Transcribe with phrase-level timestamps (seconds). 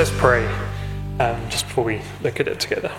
[0.00, 0.46] Let's pray
[1.18, 2.90] um, just before we look at it together.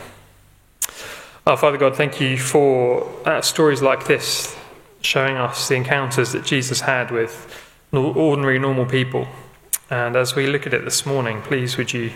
[1.47, 4.55] Our Father God, thank you for uh, stories like this
[5.02, 7.59] showing us the encounters that Jesus had with
[7.91, 9.27] ordinary, normal people.
[9.89, 12.11] And as we look at it this morning, please would you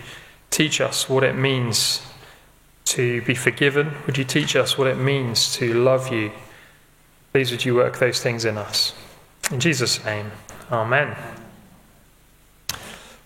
[0.50, 2.00] teach us what it means
[2.84, 3.92] to be forgiven?
[4.06, 6.30] Would you teach us what it means to love you?
[7.32, 8.94] Please would you work those things in us.
[9.50, 10.30] In Jesus' name,
[10.70, 11.16] Amen.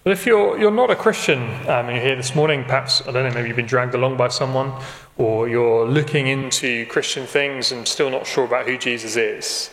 [0.02, 3.12] But if you're, you're not a Christian um, and you're here this morning, perhaps, I
[3.12, 4.72] don't know, maybe you've been dragged along by someone,
[5.18, 9.70] or you're looking into Christian things and still not sure about who Jesus is,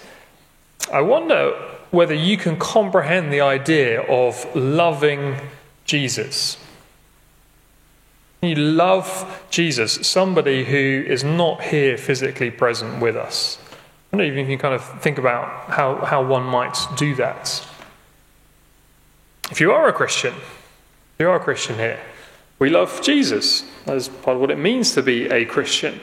[0.92, 1.52] I wonder
[1.92, 5.38] whether you can comprehend the idea of loving
[5.86, 6.58] Jesus.
[8.42, 13.58] You love Jesus, somebody who is not here physically present with us.
[14.12, 17.16] I don't even if you can kind of think about how, how one might do
[17.16, 17.66] that.
[19.52, 20.34] If you are a Christian,
[21.20, 22.00] you are a Christian here,
[22.60, 23.64] we love Jesus.
[23.86, 26.00] That's part of what it means to be a Christian.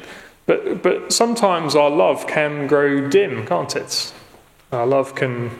[0.46, 4.12] But, but sometimes our love can grow dim, can't it?
[4.72, 5.50] Our love can,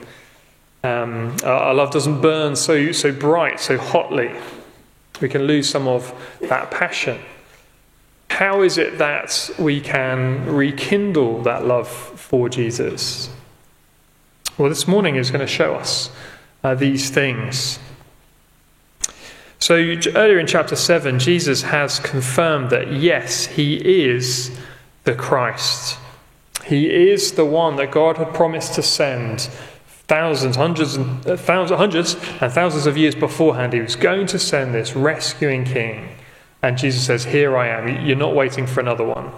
[0.83, 4.31] um, our love doesn't burn so, so bright, so hotly.
[5.21, 7.19] We can lose some of that passion.
[8.29, 13.29] How is it that we can rekindle that love for Jesus?
[14.57, 16.09] Well, this morning is going to show us
[16.65, 17.77] uh, these things.
[19.59, 24.57] So, earlier in chapter 7, Jesus has confirmed that yes, he is
[25.03, 25.99] the Christ.
[26.65, 29.41] He is the one that God had promised to send
[30.07, 33.73] thousands, hundreds, and uh, thousands, hundreds and thousands of years beforehand.
[33.73, 36.09] He was going to send this rescuing king.
[36.63, 38.07] And Jesus says, Here I am.
[38.07, 39.31] You're not waiting for another one.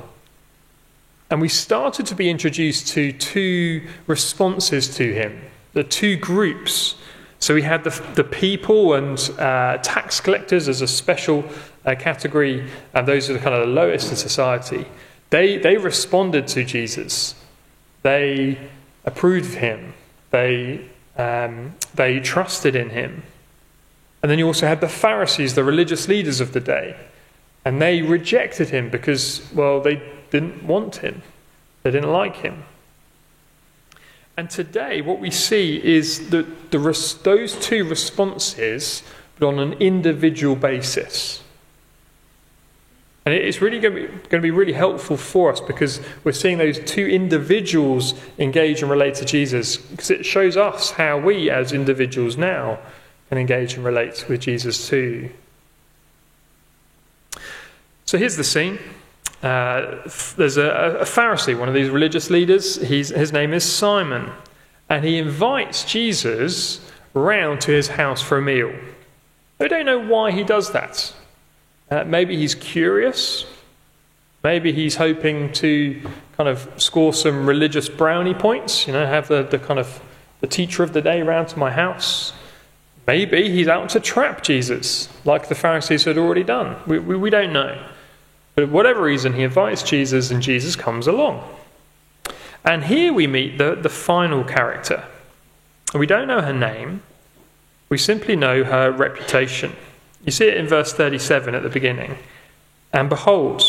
[1.30, 5.42] And we started to be introduced to two responses to him,
[5.74, 6.96] the two groups
[7.40, 11.46] so we had the, the people and uh, tax collectors as a special
[11.86, 14.86] uh, category, and those are the kind of the lowest in society.
[15.30, 17.36] They, they responded to Jesus.
[18.02, 18.58] They
[19.06, 19.94] approved of him.
[20.32, 20.86] They,
[21.18, 23.24] um, they trusted in him.
[24.22, 26.96] And then you also had the Pharisees, the religious leaders of the day.
[27.64, 30.02] And they rejected him because, well, they
[30.32, 31.22] didn't want him.
[31.84, 32.64] They didn't like him.
[34.38, 39.02] And today, what we see is that the, those two responses,
[39.40, 41.42] but on an individual basis.
[43.26, 46.32] And it's really going to, be, going to be really helpful for us because we're
[46.32, 51.50] seeing those two individuals engage and relate to Jesus because it shows us how we,
[51.50, 52.80] as individuals now,
[53.28, 55.30] can engage and relate with Jesus too.
[58.06, 58.80] So here's the scene.
[59.44, 59.98] Uh,
[60.36, 62.82] there's a, a, Pharisee, one of these religious leaders.
[62.82, 64.32] He's, his name is Simon.
[64.90, 66.82] And he invites Jesus
[67.14, 68.74] round to his house for a meal.
[69.60, 71.14] We don't know why he does that.
[71.90, 73.46] Uh, maybe he's curious.
[74.44, 76.02] Maybe he's hoping to
[76.36, 80.02] kind of score some religious brownie points, you know, have the, the kind of
[80.42, 82.34] the teacher of the day round to my house.
[83.08, 86.76] Maybe he's out to trap Jesus, like the Pharisees had already done.
[86.86, 87.82] We, we, we don't know.
[88.58, 91.48] But for whatever reason, he invites Jesus, and Jesus comes along.
[92.66, 95.06] And here we meet the, the final character.
[95.94, 97.04] We don't know her name,
[97.88, 99.74] we simply know her reputation.
[100.26, 102.18] You see it in verse 37 at the beginning.
[102.92, 103.62] And behold,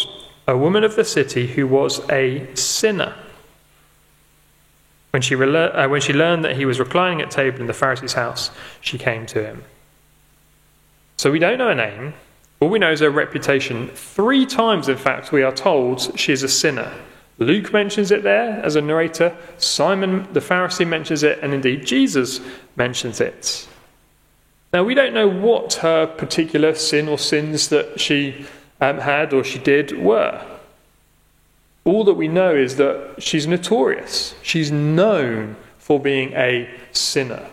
[0.47, 3.15] a woman of the city who was a sinner.
[5.11, 8.15] When she, uh, when she learned that he was reclining at table in the Pharisee's
[8.15, 8.51] house,
[8.81, 9.65] she came to him.
[11.19, 12.15] So we don't know her name,
[12.61, 13.89] all we know is her reputation.
[13.89, 16.93] Three times, in fact, we are told she is a sinner.
[17.39, 22.41] Luke mentions it there as a narrator, Simon the Pharisee mentions it, and indeed Jesus
[22.75, 23.69] mentions it.
[24.73, 28.45] Now, we don't know what her particular sin or sins that she
[28.81, 30.45] um, had or she did were.
[31.85, 34.35] All that we know is that she's notorious.
[34.43, 37.49] She's known for being a sinner.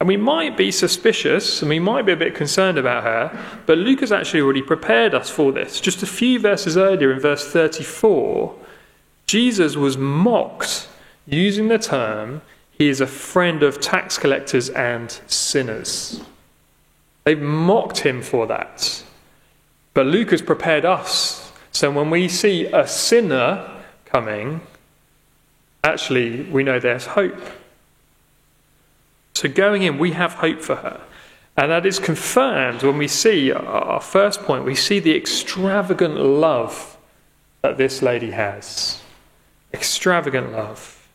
[0.00, 3.76] And we might be suspicious and we might be a bit concerned about her, but
[3.76, 5.78] Luke has actually already prepared us for this.
[5.78, 8.54] Just a few verses earlier, in verse 34,
[9.26, 10.88] Jesus was mocked
[11.26, 16.22] using the term, he is a friend of tax collectors and sinners.
[17.24, 19.04] They've mocked him for that.
[19.92, 21.52] But Luke has prepared us.
[21.72, 24.62] So when we see a sinner coming,
[25.84, 27.38] actually, we know there's hope.
[29.40, 31.00] So going in, we have hope for her.
[31.56, 36.98] And that is confirmed when we see our first point, we see the extravagant love
[37.62, 39.00] that this lady has.
[39.72, 41.08] Extravagant love.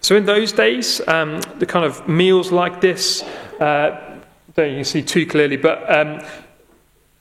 [0.00, 3.22] So, in those days, um, the kind of meals like this,
[3.60, 4.18] uh,
[4.54, 6.22] don't you can see too clearly, but um,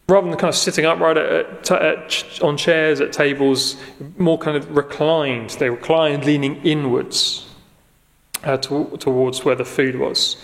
[0.08, 3.76] rather than kind of sitting upright at, at, on chairs, at tables,
[4.18, 5.50] more kind of reclined.
[5.50, 7.45] They reclined leaning inwards
[8.46, 10.38] uh, to, towards where the food was.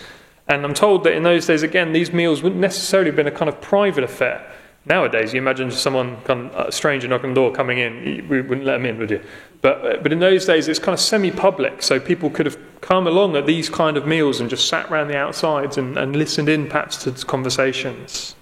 [0.48, 3.30] And I'm told that in those days, again, these meals wouldn't necessarily have been a
[3.30, 4.52] kind of private affair.
[4.84, 8.78] Nowadays, you imagine someone, a stranger knocking on the door, coming in, we wouldn't let
[8.78, 9.22] them in, would you?
[9.60, 13.06] But, but in those days, it's kind of semi public, so people could have come
[13.06, 16.48] along at these kind of meals and just sat around the outsides and, and listened
[16.48, 18.34] in perhaps to conversations.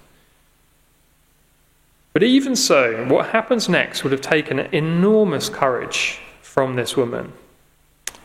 [2.13, 7.31] But even so, what happens next would have taken enormous courage from this woman.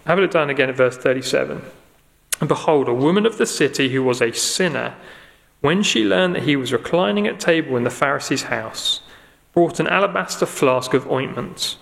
[0.07, 1.63] Have it down again at verse 37.
[2.41, 4.95] And behold, a woman of the city who was a sinner,
[5.61, 9.01] when she learned that he was reclining at table in the Pharisee's house,
[9.53, 11.77] brought an alabaster flask of ointment,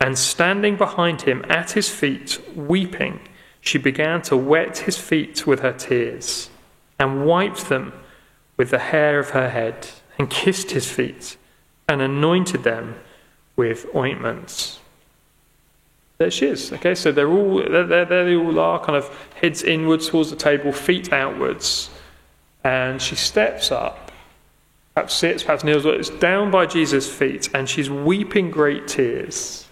[0.00, 3.20] and standing behind him at his feet, weeping,
[3.60, 6.50] she began to wet his feet with her tears,
[6.98, 7.92] and wiped them
[8.56, 9.88] with the hair of her head
[10.18, 11.36] and kissed his feet
[11.88, 12.96] and anointed them
[13.56, 14.80] with ointments.
[16.18, 16.72] There she is.
[16.72, 18.04] Okay, so they're all there.
[18.04, 19.08] They all are, kind of
[19.40, 21.90] heads inwards towards the table, feet outwards,
[22.64, 24.10] and she steps up,
[24.94, 29.68] perhaps sits, perhaps kneels, but it's down by Jesus' feet, and she's weeping great tears.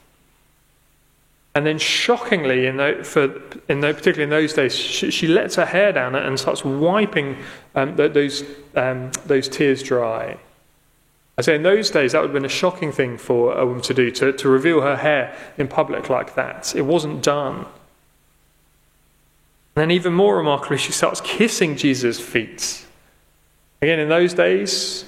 [1.56, 3.24] And then, shockingly, in the, for,
[3.68, 7.38] in the, particularly in those days, she, she, lets her hair down and starts wiping
[7.74, 8.44] um, those,
[8.76, 10.38] um, those tears dry.
[11.38, 13.82] I say in those days that would have been a shocking thing for a woman
[13.82, 16.74] to do, to, to reveal her hair in public like that.
[16.74, 17.66] It wasn't done.
[19.74, 22.86] And then, even more remarkably, she starts kissing Jesus' feet.
[23.82, 25.04] Again, in those days,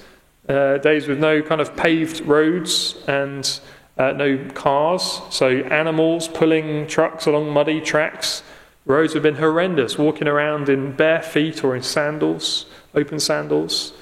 [0.47, 3.61] uh, days with no kind of paved roads and
[3.97, 8.43] uh, no cars, so animals pulling trucks along muddy tracks.
[8.85, 13.95] Roads have been horrendous, walking around in bare feet or in sandals, open sandals.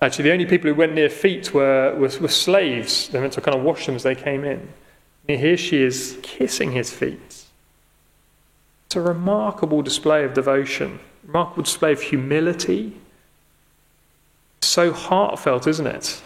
[0.00, 3.08] Actually, the only people who went near feet were, were, were slaves.
[3.08, 4.68] They meant to kind of wash them as they came in.
[5.28, 7.44] And here she is kissing his feet.
[8.86, 12.96] It's a remarkable display of devotion, remarkable display of humility.
[14.62, 16.22] So heartfelt, isn't it?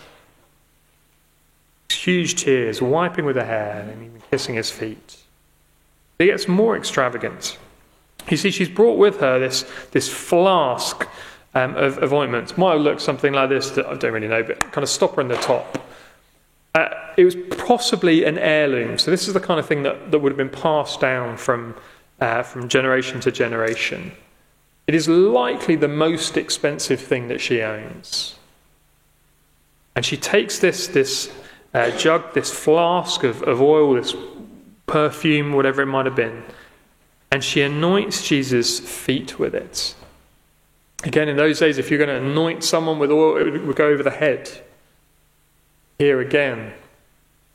[1.91, 5.19] Huge tears, wiping with her hair and even kissing his feet.
[6.19, 7.59] It gets more extravagant.
[8.29, 11.09] You see, she's brought with her this, this flask
[11.55, 12.57] um, of, of ointments.
[12.57, 15.29] Might look something like this, that I don't really know, but kind of stopper in
[15.29, 15.79] the top.
[16.75, 18.99] Uh, it was possibly an heirloom.
[18.99, 21.75] So this is the kind of thing that, that would have been passed down from,
[22.21, 24.13] uh, from generation to generation.
[24.87, 28.37] It is likely the most expensive thing that she owns.
[29.95, 31.31] And she takes this, this
[31.75, 34.15] uh, jug, this flask of, of oil, this
[34.87, 36.43] perfume, whatever it might have been,
[37.31, 39.95] and she anoints Jesus' feet with it.
[41.05, 43.89] Again, in those days, if you're going to anoint someone with oil, it would go
[43.89, 44.51] over the head.
[45.99, 46.73] Here again,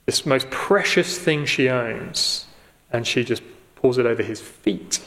[0.05, 2.45] this most precious thing she owns,
[2.91, 3.43] and she just
[3.75, 4.99] pours it over his feet.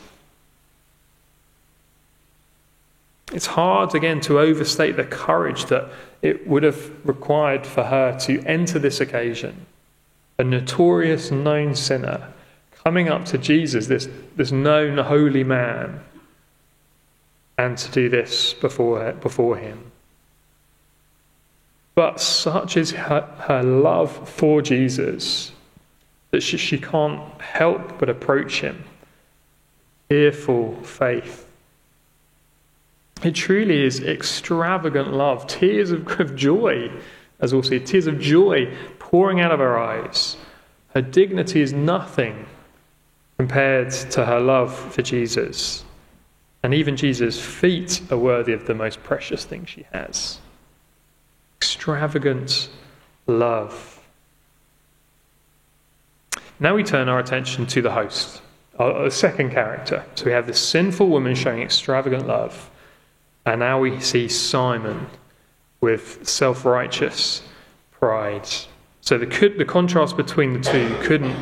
[3.32, 5.90] It's hard, again, to overstate the courage that
[6.20, 9.66] it would have required for her to enter this occasion.
[10.38, 12.32] A notorious, known sinner
[12.84, 16.00] coming up to Jesus, this, this known holy man,
[17.60, 19.92] and to do this before, before him.
[21.94, 25.52] But such is her, her love for Jesus
[26.30, 28.82] that she, she can't help but approach him.
[30.08, 31.46] Fearful faith.
[33.22, 36.90] It truly is extravagant love, tears of, of joy,
[37.40, 40.38] as we'll see, tears of joy pouring out of her eyes.
[40.94, 42.46] Her dignity is nothing
[43.36, 45.84] compared to her love for Jesus.
[46.62, 50.38] And even Jesus' feet are worthy of the most precious thing she has
[51.60, 52.70] extravagant
[53.26, 54.00] love.
[56.58, 58.40] Now we turn our attention to the host,
[58.78, 60.04] our, second character.
[60.14, 62.70] So we have this sinful woman showing extravagant love,
[63.44, 65.06] and now we see Simon
[65.82, 67.42] with self righteous
[67.92, 68.48] pride.
[69.02, 69.26] So the,
[69.56, 71.36] the contrast between the two couldn't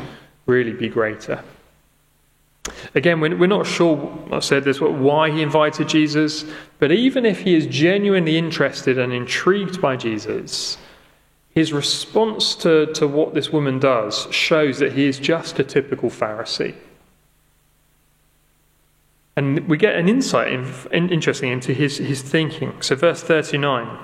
[0.45, 1.43] really be greater.
[2.95, 6.45] Again, we're not sure, I said this, why he invited Jesus,
[6.79, 10.77] but even if he is genuinely interested and intrigued by Jesus,
[11.49, 16.09] his response to, to what this woman does shows that he is just a typical
[16.09, 16.75] Pharisee.
[19.35, 22.81] And we get an insight, in, in, interesting, into his, his thinking.
[22.81, 23.97] So, verse 39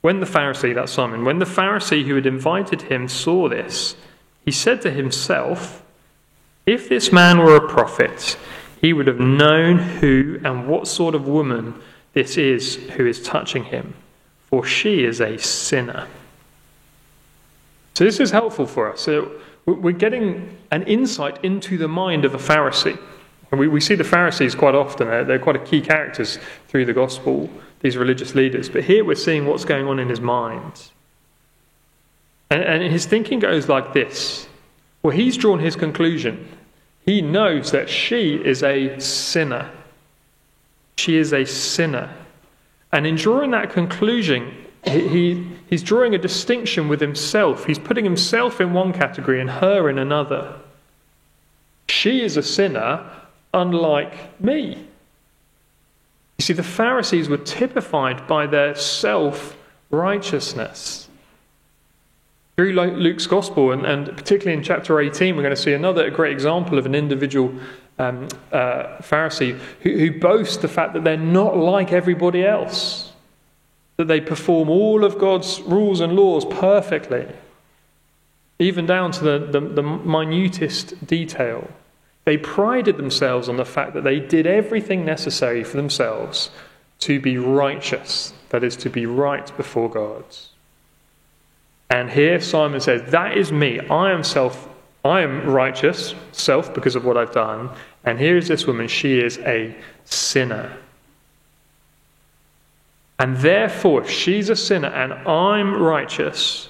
[0.00, 3.96] When the Pharisee, that's Simon, when the Pharisee who had invited him saw this,
[4.44, 5.81] he said to himself,
[6.66, 8.38] if this man were a prophet,
[8.80, 11.74] he would have known who and what sort of woman
[12.12, 13.94] this is who is touching him,
[14.46, 16.06] for she is a sinner.
[17.94, 19.00] So, this is helpful for us.
[19.00, 19.32] So
[19.66, 22.98] we're getting an insight into the mind of a Pharisee.
[23.50, 26.38] We, we see the Pharisees quite often, they're, they're quite a key characters
[26.68, 27.50] through the gospel,
[27.80, 28.68] these religious leaders.
[28.68, 30.90] But here we're seeing what's going on in his mind.
[32.50, 34.48] And, and his thinking goes like this
[35.02, 36.48] Well, he's drawn his conclusion.
[37.04, 39.70] He knows that she is a sinner.
[40.96, 42.14] She is a sinner.
[42.92, 44.54] And in drawing that conclusion,
[44.84, 47.64] he, he, he's drawing a distinction with himself.
[47.64, 50.54] He's putting himself in one category and her in another.
[51.88, 53.04] She is a sinner,
[53.52, 54.86] unlike me.
[56.38, 59.56] You see, the Pharisees were typified by their self
[59.90, 61.08] righteousness.
[62.56, 66.32] Through Luke's Gospel, and, and, particularly in chapter 18, we're going to see another great
[66.32, 67.54] example of an individual
[67.98, 73.12] um, uh, Pharisee who, who boasts the fact that they're not like everybody else,
[73.96, 77.26] that they perform all of God's rules and laws perfectly,
[78.58, 81.70] even down to the, the, the minutest detail.
[82.24, 86.50] They prided themselves on the fact that they did everything necessary for themselves
[87.00, 90.24] to be righteous, that is, to be right before God.
[91.92, 93.78] And here Simon says, That is me.
[93.78, 94.68] I am self
[95.04, 97.70] I am righteous, self, because of what I've done.
[98.04, 98.86] And here is this woman.
[98.86, 100.76] She is a sinner.
[103.18, 106.68] And therefore, if she's a sinner and I'm righteous,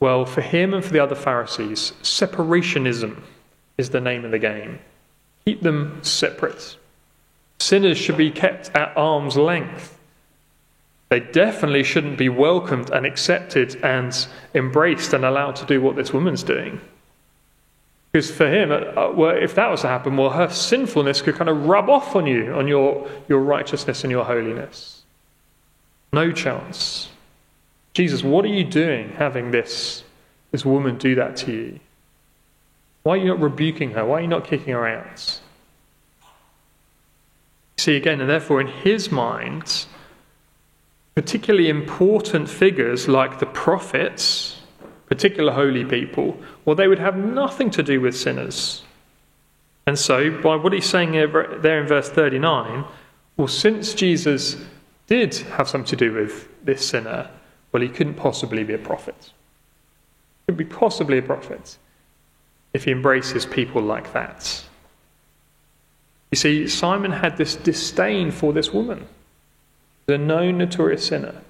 [0.00, 3.22] well, for him and for the other Pharisees, separationism
[3.78, 4.78] is the name of the game.
[5.46, 6.76] Keep them separate.
[7.58, 9.95] Sinners should be kept at arm's length.
[11.08, 16.12] They definitely shouldn't be welcomed and accepted and embraced and allowed to do what this
[16.12, 16.80] woman's doing.
[18.10, 21.34] Because for him, uh, uh, well, if that was to happen, well, her sinfulness could
[21.34, 25.02] kind of rub off on you, on your, your righteousness and your holiness.
[26.12, 27.10] No chance.
[27.92, 30.02] Jesus, what are you doing having this,
[30.50, 31.80] this woman do that to you?
[33.02, 34.04] Why are you not rebuking her?
[34.04, 35.40] Why are you not kicking her out?
[37.78, 39.86] See again, and therefore, in his mind,
[41.16, 44.60] particularly important figures like the prophets,
[45.06, 48.82] particular holy people, well, they would have nothing to do with sinners.
[49.86, 52.84] And so, by what he's saying there in verse 39,
[53.36, 54.56] well, since Jesus
[55.06, 57.30] did have something to do with this sinner,
[57.72, 59.16] well, he couldn't possibly be a prophet.
[59.20, 61.78] He Couldn't be possibly a prophet
[62.74, 64.64] if he embraces people like that.
[66.30, 69.06] You see, Simon had this disdain for this woman,
[70.06, 71.42] the known notorious sinner.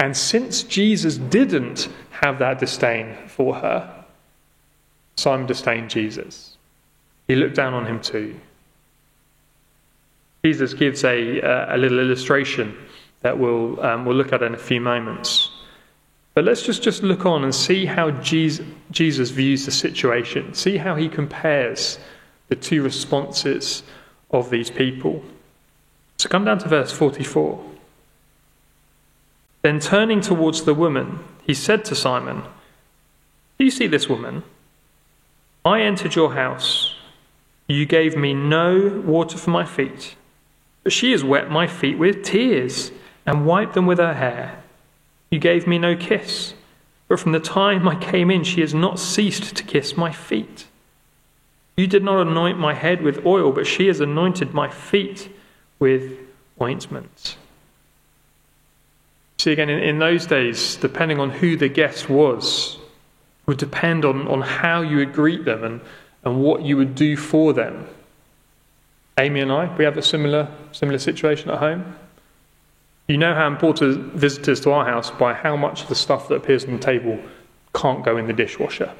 [0.00, 4.04] And since Jesus didn't have that disdain for her,
[5.16, 6.56] Simon disdained Jesus.
[7.28, 8.38] He looked down on him too.
[10.44, 12.76] Jesus gives a, a little illustration
[13.20, 15.50] that we'll, um, we'll look at in a few moments.
[16.34, 20.78] But let's just, just look on and see how Jesus, Jesus views the situation, see
[20.78, 21.98] how he compares
[22.48, 23.82] the two responses
[24.30, 25.22] of these people.
[26.22, 27.60] So come down to verse 44.
[29.62, 32.44] Then turning towards the woman, he said to Simon,
[33.58, 34.44] Do you see this woman?
[35.64, 36.94] I entered your house.
[37.66, 40.14] You gave me no water for my feet,
[40.84, 42.92] but she has wet my feet with tears
[43.26, 44.62] and wiped them with her hair.
[45.28, 46.54] You gave me no kiss,
[47.08, 50.68] but from the time I came in, she has not ceased to kiss my feet.
[51.76, 55.28] You did not anoint my head with oil, but she has anointed my feet
[55.82, 56.16] with
[56.60, 57.36] ointment.
[59.38, 62.78] See, again, in, in those days, depending on who the guest was,
[63.46, 65.80] would depend on, on how you would greet them and,
[66.22, 67.88] and what you would do for them.
[69.18, 71.96] Amy and I, we have a similar, similar situation at home.
[73.08, 76.36] You know how important visitors to our house by how much of the stuff that
[76.36, 77.18] appears on the table
[77.74, 78.92] can't go in the dishwasher.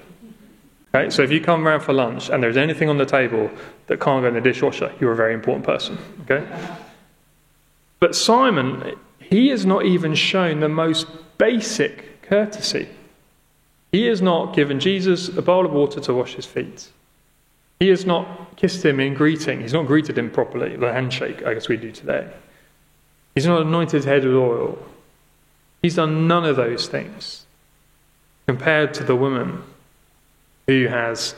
[0.93, 3.51] So if you come around for lunch and there's anything on the table
[3.87, 5.97] that can't go in the dishwasher, you're a very important person.
[6.23, 6.47] Okay?
[7.99, 11.07] But Simon, he is not even shown the most
[11.39, 12.89] basic courtesy.
[13.91, 16.91] He has not given Jesus a bowl of water to wash his feet.
[17.81, 19.63] He has not kissed him in greeting.
[19.63, 22.31] He's not greeted him properly, the handshake, I guess we do today.
[23.35, 24.79] He's not anointed his head with oil.
[25.81, 27.47] He's done none of those things
[28.47, 29.63] compared to the woman
[30.67, 31.35] who has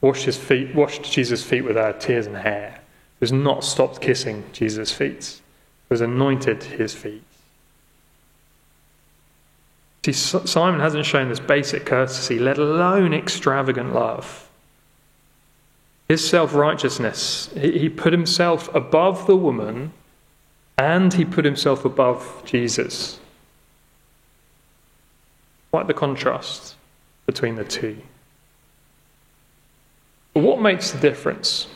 [0.00, 2.80] washed his feet, washed Jesus' feet with her tears and hair,
[3.18, 5.40] who has not stopped kissing Jesus' feet,
[5.88, 7.22] who has anointed his feet.
[10.04, 14.48] See, Simon hasn't shown this basic courtesy, let alone extravagant love.
[16.08, 19.92] His self righteousness, he put himself above the woman
[20.78, 23.18] and he put himself above Jesus.
[25.70, 26.76] Quite the contrast
[27.26, 27.98] between the two.
[30.38, 31.66] But what makes the difference?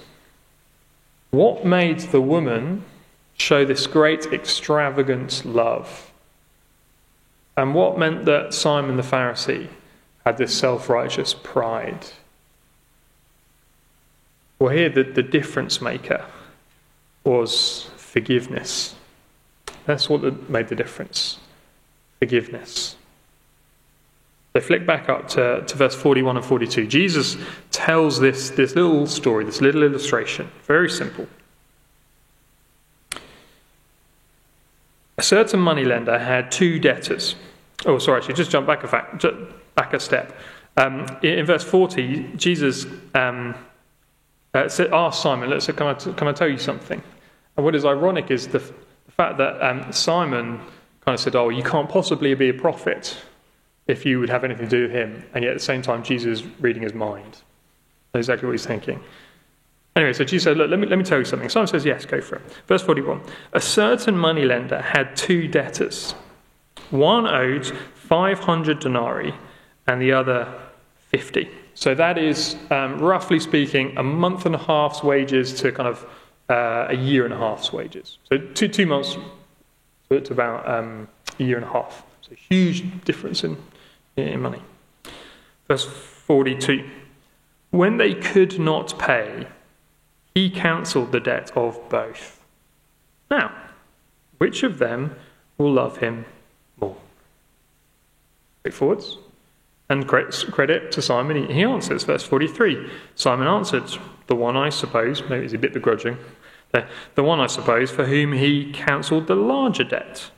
[1.32, 2.84] What made the woman
[3.36, 6.12] show this great extravagant love?
[7.56, 9.66] And what meant that Simon the Pharisee
[10.24, 12.06] had this self righteous pride?
[14.60, 16.24] Well, here the, the difference maker
[17.24, 18.94] was forgiveness.
[19.86, 21.40] That's what made the difference
[22.20, 22.94] forgiveness.
[24.52, 26.86] So flick back up to, to verse 41 and 42.
[26.86, 27.36] Jesus
[27.70, 30.50] tells this, this little story, this little illustration.
[30.64, 31.26] Very simple.
[35.16, 37.34] A certain moneylender had two debtors.
[37.86, 39.24] Oh, sorry, actually, just jump back a, fact,
[39.74, 40.36] back a step.
[40.76, 43.54] Um, in, verse 40, Jesus um,
[44.54, 47.02] uh, asked Simon, Let's, can, I, can I tell you something?
[47.56, 50.58] And what is ironic is the, the fact that um, Simon
[51.04, 53.16] kind of said, Oh, you can't possibly be a prophet
[53.86, 55.24] if you would have anything to do with him.
[55.34, 57.38] And yet at the same time, Jesus is reading his mind.
[58.12, 59.02] That's exactly what he's thinking.
[59.96, 61.48] Anyway, so Jesus said, Look, let me, let me tell you something.
[61.48, 62.42] Simon says, Yes, go for it.
[62.66, 63.20] Verse 41
[63.52, 66.14] A certain moneylender had two debtors.
[66.90, 69.34] One owed 500 denarii
[69.86, 70.52] and the other
[71.08, 71.48] 50.
[71.74, 76.06] So that is, um, roughly speaking, a month and a half's wages to kind of
[76.50, 78.18] uh, a year and a half's wages.
[78.28, 79.16] So two, two months
[80.12, 81.08] so it's about um,
[81.38, 82.04] a year and a half.
[82.20, 83.56] So huge difference in in
[84.16, 84.62] Eh, money.
[85.68, 86.88] Verse 42
[87.70, 89.46] When they could not pay,
[90.34, 92.42] he cancelled the debt of both.
[93.30, 93.54] Now,
[94.38, 95.16] which of them
[95.58, 96.24] will love him
[96.80, 96.96] more?
[98.62, 99.18] Straightforwards.
[99.88, 102.90] And credit to Simon, he answers, verse 43.
[103.14, 103.84] Simon answered,
[104.26, 106.16] The one I suppose, maybe he's a bit begrudging,
[107.14, 110.30] the one I suppose for whom he cancelled the larger debt.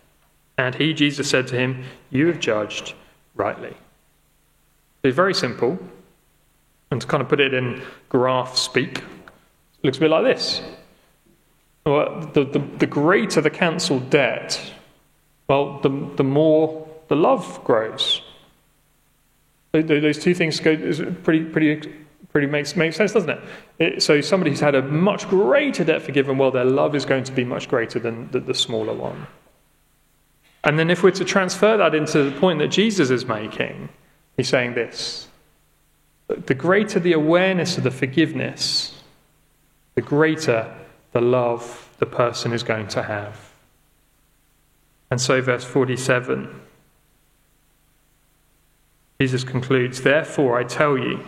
[0.59, 2.95] And he, Jesus, said to him, You have judged
[3.35, 3.75] rightly.
[5.03, 5.79] It's very simple.
[6.91, 9.03] And to kind of put it in graph speak,
[9.83, 10.63] looks a bit like this.
[11.85, 14.61] Well, the, the, the greater the cancelled debt,
[15.49, 18.23] well, the, the more the love grows.
[19.73, 20.77] Those two things go
[21.25, 21.93] pretty, pretty,
[22.33, 23.41] pretty makes, makes sense, doesn't it?
[23.79, 24.03] it?
[24.03, 27.33] So somebody who's had a much greater debt forgiven, well, their love is going to
[27.33, 29.27] be much greater than the, the smaller one.
[30.65, 33.91] And then if we're to transfer that into the point that Jesus is making,
[34.37, 35.29] he's saying this
[36.27, 39.03] the greater the awareness of the forgiveness,
[39.95, 40.75] the greater
[41.13, 43.53] the love the person is going to have.
[45.11, 46.61] And so, verse 47,
[49.21, 51.21] Jesus concludes Therefore, I tell you,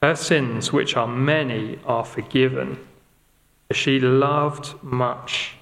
[0.00, 2.78] her sins, which are many, are forgiven.
[3.72, 5.56] She loved much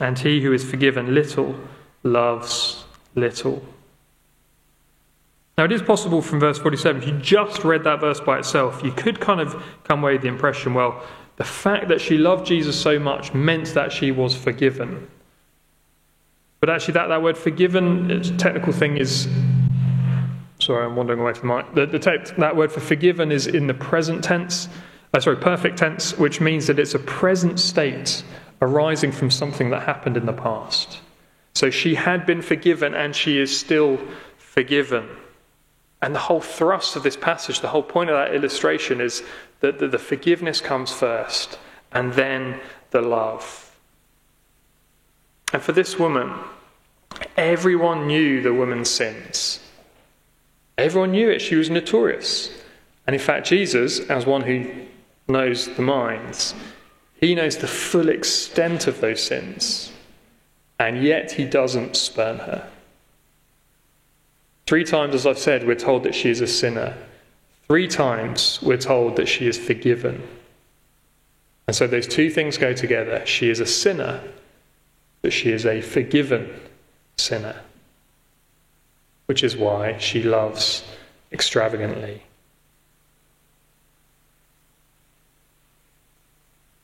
[0.00, 1.54] and he who is forgiven little
[2.02, 2.84] loves
[3.14, 3.62] little.
[5.56, 8.80] Now, it is possible from verse 47, if you just read that verse by itself,
[8.84, 11.02] you could kind of come away with the impression well,
[11.36, 15.08] the fact that she loved Jesus so much meant that she was forgiven.
[16.60, 19.28] But actually, that, that word forgiven, its technical thing is.
[20.60, 21.72] Sorry, I'm wandering away from mic.
[21.74, 24.68] The, the te- that word for forgiven is in the present tense,
[25.14, 28.24] uh, sorry, perfect tense, which means that it's a present state
[28.60, 31.00] arising from something that happened in the past.
[31.54, 33.98] So she had been forgiven and she is still
[34.36, 35.08] forgiven.
[36.00, 39.22] And the whole thrust of this passage, the whole point of that illustration is
[39.60, 41.58] that the, forgiveness comes first
[41.92, 43.76] and then the love.
[45.52, 46.32] And for this woman,
[47.36, 49.60] everyone knew the woman's sins.
[50.76, 51.40] Everyone knew it.
[51.40, 52.50] She was notorious.
[53.06, 54.70] And in fact, Jesus, as one who
[55.26, 56.54] knows the minds,
[57.20, 59.92] he knows the full extent of those sins,
[60.78, 62.68] and yet he doesn't spurn her.
[64.66, 66.96] Three times, as I've said, we're told that she is a sinner.
[67.66, 70.22] Three times, we're told that she is forgiven.
[71.66, 73.24] And so those two things go together.
[73.26, 74.22] She is a sinner,
[75.22, 76.50] but she is a forgiven
[77.16, 77.60] sinner,
[79.26, 80.84] which is why she loves
[81.32, 82.22] extravagantly.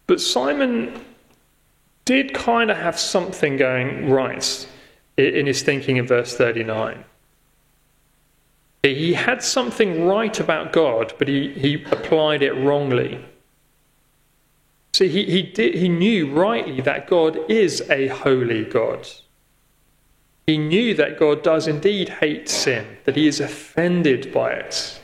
[0.06, 1.04] But Simon
[2.04, 4.68] did kind of have something going right
[5.16, 7.04] in his thinking in verse 39.
[8.82, 13.24] He had something right about God, but he, he applied it wrongly.
[14.92, 19.08] See, he, he, did, he knew rightly that God is a holy God.
[20.46, 25.00] He knew that God does indeed hate sin, that he is offended by it.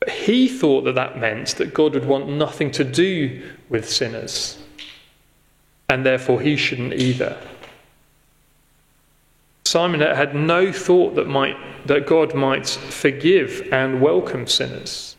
[0.00, 4.58] But he thought that that meant that God would want nothing to do with sinners.
[5.90, 7.36] and therefore he shouldn't either.
[9.64, 15.16] Simon had no thought that, might, that God might forgive and welcome sinners.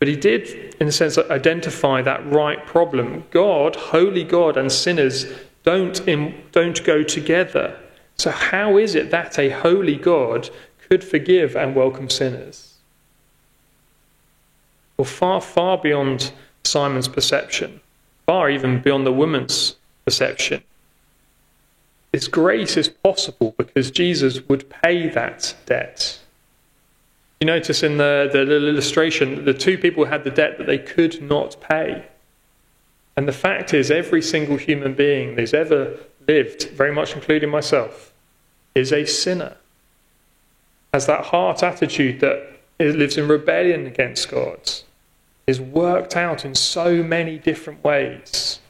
[0.00, 3.24] But he did, in a sense, identify that right problem.
[3.30, 5.26] God, holy God, and sinners
[5.62, 7.78] don't, in, don't go together.
[8.16, 10.50] So, how is it that a holy God
[10.92, 12.74] could forgive and welcome sinners?
[14.98, 16.32] Well, far, far beyond
[16.64, 17.80] Simon's perception,
[18.26, 20.62] far even beyond the woman's perception.
[22.10, 26.20] This grace is possible because Jesus would pay that debt.
[27.40, 30.76] You notice in the, the little illustration, the two people had the debt that they
[30.76, 32.06] could not pay.
[33.16, 35.96] And the fact is, every single human being who's ever
[36.28, 38.12] lived, very much including myself,
[38.74, 39.56] is a sinner.
[40.92, 44.70] Has that heart attitude that lives in rebellion against God,
[45.46, 48.60] is worked out in so many different ways.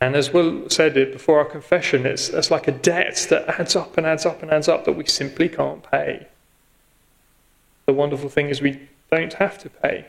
[0.00, 3.76] And as Will said it before our confession, it's, it's like a debt that adds
[3.76, 6.26] up and adds up and adds up that we simply can't pay.
[7.86, 10.06] The wonderful thing is we don't have to pay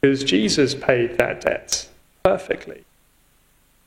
[0.00, 1.88] because Jesus paid that debt
[2.24, 2.84] perfectly.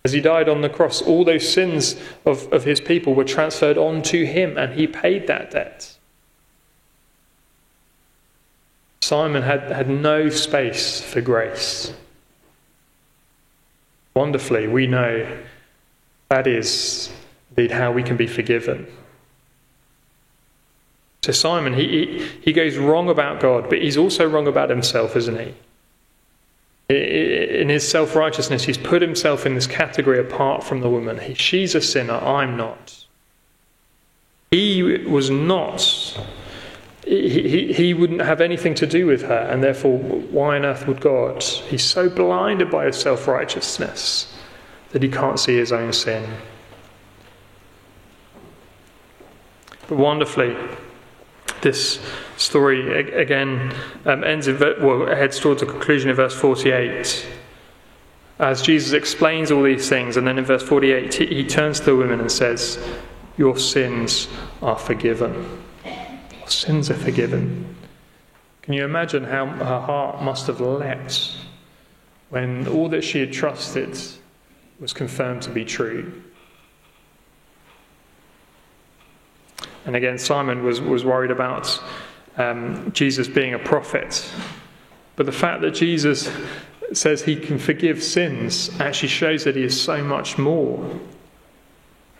[0.05, 3.77] As he died on the cross, all those sins of, of his people were transferred
[3.77, 5.95] onto him, and he paid that debt.
[9.01, 11.93] Simon had, had no space for grace.
[14.13, 15.25] Wonderfully, we know
[16.29, 17.09] that is
[17.49, 18.87] indeed how we can be forgiven.
[21.23, 25.15] So, Simon, he, he, he goes wrong about God, but he's also wrong about himself,
[25.15, 25.53] isn't he?
[26.93, 31.19] In his self righteousness, he's put himself in this category apart from the woman.
[31.19, 33.05] He, she's a sinner, I'm not.
[34.51, 35.81] He was not,
[37.05, 40.87] he, he, he wouldn't have anything to do with her, and therefore, why on earth
[40.87, 41.41] would God?
[41.41, 44.31] He's so blinded by his self righteousness
[44.91, 46.29] that he can't see his own sin.
[49.87, 50.55] But wonderfully,
[51.63, 51.99] this
[52.37, 53.73] story again
[54.05, 57.25] um, ends in, well, heads towards a conclusion in verse 48.
[58.39, 61.85] As Jesus explains all these things, and then in verse 48, he, he turns to
[61.85, 62.77] the women and says,
[63.37, 64.27] Your sins
[64.61, 65.63] are forgiven.
[65.85, 67.75] Your sins are forgiven.
[68.61, 71.35] Can you imagine how her heart must have leapt
[72.29, 73.97] when all that she had trusted
[74.79, 76.21] was confirmed to be true?
[79.85, 81.81] And again, Simon was, was worried about
[82.37, 84.29] um, Jesus being a prophet.
[85.15, 86.31] But the fact that Jesus
[86.93, 90.99] says he can forgive sins actually shows that he is so much more.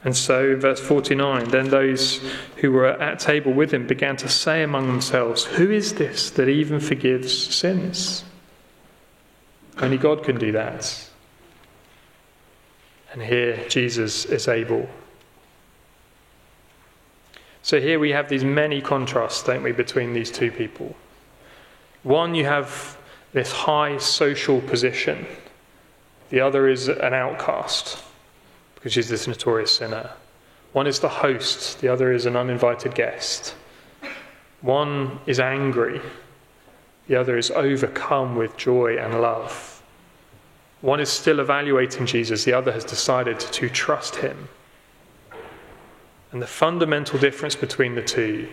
[0.03, 2.19] And so, verse 49 then those
[2.57, 6.49] who were at table with him began to say among themselves, Who is this that
[6.49, 8.25] even forgives sins?
[9.77, 11.09] Only God can do that.
[13.13, 14.89] And here Jesus is able.
[17.63, 20.95] So here we have these many contrasts, don't we, between these two people.
[22.03, 22.97] One, you have
[23.31, 25.25] this high social position,
[26.29, 28.03] the other is an outcast
[28.75, 30.11] because she's this notorious sinner.
[30.73, 33.55] One is the host, the other is an uninvited guest.
[34.61, 36.01] One is angry,
[37.07, 39.81] the other is overcome with joy and love.
[40.81, 44.49] One is still evaluating Jesus, the other has decided to trust him.
[46.33, 48.49] And the fundamental difference between the two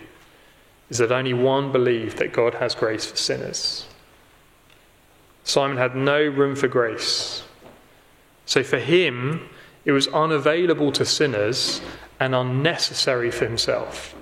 [0.91, 3.87] is that only one believed that God has grace for sinners.
[5.43, 7.41] Simon had no room for grace.
[8.45, 9.49] So for him,
[9.83, 11.81] it was unavailable to sinners
[12.19, 14.13] and unnecessary for himself.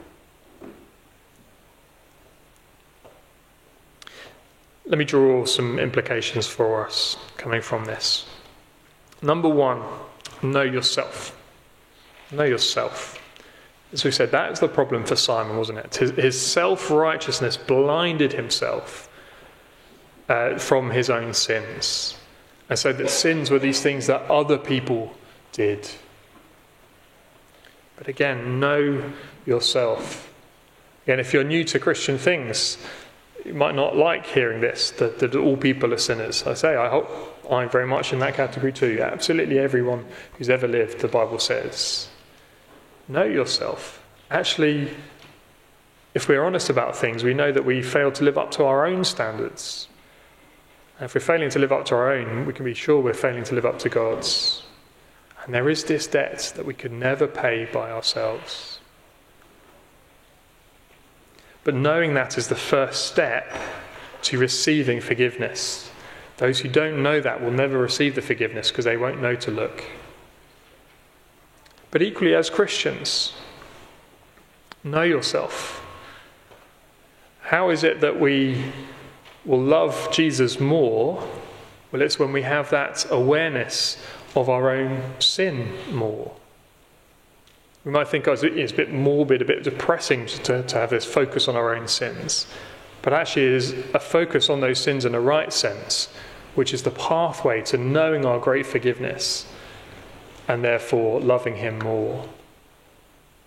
[4.85, 8.25] Let me draw some implications for us coming from this.
[9.21, 9.83] Number one,
[10.41, 11.37] know yourself.
[12.31, 13.19] Know yourself.
[13.91, 15.95] As we said, that was the problem for Simon, wasn't it?
[15.95, 19.09] His, his self righteousness blinded himself
[20.27, 22.15] uh, from his own sins.
[22.69, 25.11] And said that sins were these things that other people
[25.51, 25.89] did.
[27.97, 29.11] But again, know
[29.47, 30.31] yourself.
[31.05, 32.77] Again, if you're new to Christian things,
[33.43, 36.45] you might not like hearing this that, that all people are sinners.
[36.45, 37.09] I say, I hope
[37.49, 38.99] I'm very much in that category too.
[39.01, 40.05] Absolutely everyone
[40.37, 42.07] who's ever lived, the Bible says
[43.09, 44.03] know yourself.
[44.31, 44.89] Actually,
[46.13, 48.85] if we're honest about things, we know that we fail to live up to our
[48.85, 49.87] own standards.
[50.97, 53.13] And if we're failing to live up to our own, we can be sure we're
[53.13, 54.63] failing to live up to God's.
[55.43, 58.79] And there is this debt that we could never pay by ourselves.
[61.63, 63.51] But knowing that is the first step
[64.23, 65.89] to receiving forgiveness.
[66.37, 69.51] Those who don't know that will never receive the forgiveness because they won't know to
[69.51, 69.83] look.
[71.91, 73.33] But equally, as Christians,
[74.83, 75.85] know yourself.
[77.41, 78.71] How is it that we
[79.43, 81.27] will love Jesus more?
[81.91, 83.97] Well, it's when we have that awareness
[84.35, 86.35] of our own sin more.
[87.83, 91.05] We might think oh, it's a bit morbid, a bit depressing to, to have this
[91.05, 92.45] focus on our own sins.
[93.01, 96.09] But actually, it is a focus on those sins in a right sense,
[96.53, 99.47] which is the pathway to knowing our great forgiveness
[100.49, 102.27] and therefore loving Him more.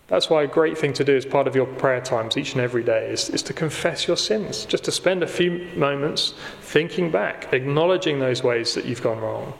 [0.06, 2.60] That's why a great thing to do as part of your prayer times each and
[2.60, 7.10] every day is, is to confess your sins, just to spend a few moments thinking
[7.10, 9.52] back, acknowledging those ways that you've gone wrong,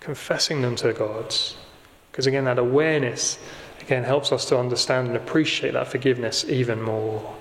[0.00, 1.34] confessing them to God.
[2.12, 3.38] Because again, that awareness
[3.80, 7.34] again helps us to understand and appreciate that forgiveness even more.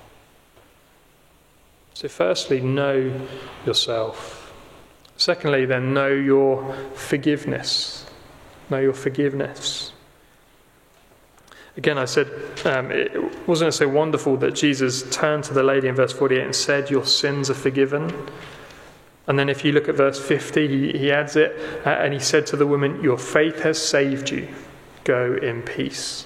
[1.93, 3.13] So, firstly, know
[3.65, 4.53] yourself.
[5.17, 8.04] Secondly, then, know your forgiveness.
[8.69, 9.91] Know your forgiveness.
[11.77, 12.27] Again, I said
[12.65, 16.41] um, it wasn't it so wonderful that Jesus turned to the lady in verse 48
[16.41, 18.13] and said, Your sins are forgiven.
[19.27, 22.19] And then if you look at verse 50, he, he adds it, uh, and he
[22.19, 24.47] said to the woman, Your faith has saved you.
[25.03, 26.25] Go in peace.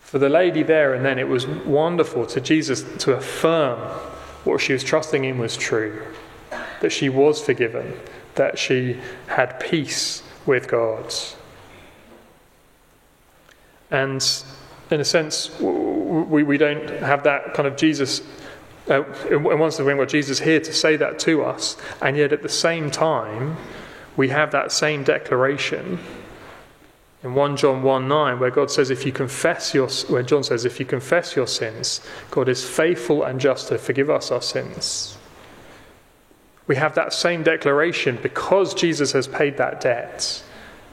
[0.00, 3.78] For the lady there and then, it was wonderful to Jesus to affirm
[4.44, 6.00] what she was trusting in was true,
[6.80, 7.92] that she was forgiven,
[8.36, 11.12] that she had peace with God.
[13.90, 14.24] And
[14.90, 18.22] in a sense, we, we don't have that kind of Jesus.
[18.88, 22.32] Uh, in one sense, we've got Jesus here to say that to us, and yet
[22.32, 23.56] at the same time,
[24.16, 25.98] we have that same declaration
[27.26, 30.64] in 1 John 1 9, where God says, if you confess your, where John says,
[30.64, 35.18] if you confess your sins, God is faithful and just to forgive us our sins.
[36.66, 40.42] We have that same declaration because Jesus has paid that debt.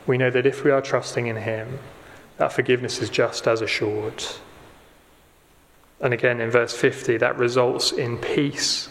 [0.06, 1.80] We know that if we are trusting in Him,
[2.38, 4.24] that forgiveness is just as assured.
[6.00, 8.90] And again, in verse 50, that results in peace.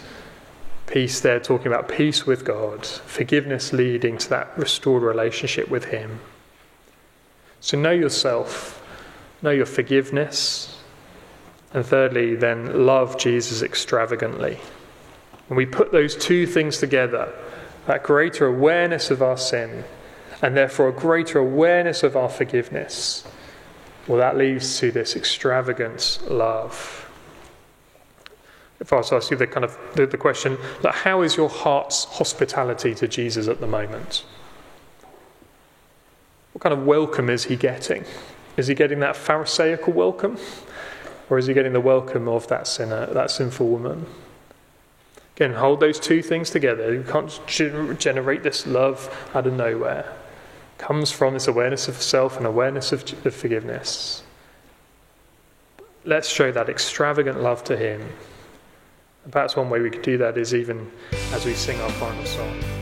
[0.87, 6.21] Peace, there talking about peace with God, forgiveness leading to that restored relationship with Him.
[7.61, 8.83] So know yourself,
[9.41, 10.81] know your forgiveness,
[11.73, 14.59] and thirdly, then love Jesus extravagantly.
[15.53, 17.31] When we put those two things together,
[17.87, 19.85] that greater awareness of our sin,
[20.41, 23.23] and therefore a greater awareness of our forgiveness,
[24.07, 27.07] well, that leads to this extravagant love.
[28.81, 31.37] If I was to ask you the kind of the, the question, like, how is
[31.37, 34.25] your heart's hospitality to Jesus at the moment?
[36.55, 38.07] What kind of welcome is he getting?
[38.57, 40.39] Is he getting that Pharisaical welcome?
[41.29, 44.07] Or is he getting the welcome of that sinner, that sinful woman?
[45.43, 46.95] Again, hold those two things together.
[46.95, 47.41] You can't
[47.99, 52.93] generate this love out of nowhere It comes from this awareness of self and awareness
[52.93, 54.23] of, of forgiveness.
[56.05, 58.03] Let's show that extravagant love to Him.
[59.25, 60.89] And perhaps one way we could do that is even
[61.33, 62.82] as we sing our final song.